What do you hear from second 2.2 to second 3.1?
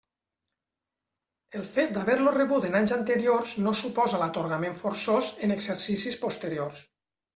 rebut en anys